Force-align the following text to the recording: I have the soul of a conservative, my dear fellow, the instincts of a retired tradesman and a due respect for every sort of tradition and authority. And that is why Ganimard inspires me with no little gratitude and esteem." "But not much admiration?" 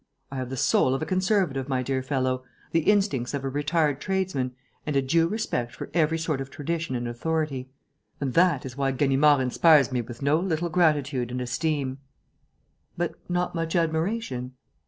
I 0.31 0.37
have 0.37 0.49
the 0.49 0.57
soul 0.57 0.95
of 0.95 1.03
a 1.03 1.05
conservative, 1.05 1.69
my 1.69 1.83
dear 1.83 2.01
fellow, 2.01 2.43
the 2.71 2.79
instincts 2.91 3.35
of 3.35 3.43
a 3.43 3.49
retired 3.49 4.01
tradesman 4.01 4.55
and 4.83 4.95
a 4.95 5.01
due 5.03 5.27
respect 5.27 5.75
for 5.75 5.91
every 5.93 6.17
sort 6.17 6.41
of 6.41 6.49
tradition 6.49 6.95
and 6.95 7.07
authority. 7.07 7.69
And 8.19 8.33
that 8.33 8.65
is 8.65 8.75
why 8.75 8.93
Ganimard 8.93 9.41
inspires 9.41 9.91
me 9.91 10.01
with 10.01 10.23
no 10.23 10.39
little 10.39 10.69
gratitude 10.69 11.29
and 11.29 11.39
esteem." 11.39 11.99
"But 12.97 13.13
not 13.29 13.53
much 13.53 13.75
admiration?" 13.75 14.53